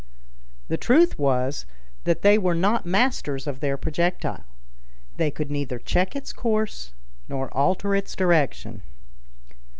[0.67, 1.67] The truth was
[2.05, 4.45] that they were not masters of their projectile;
[5.17, 6.95] they could neither check its course,
[7.29, 8.81] nor alter its direction.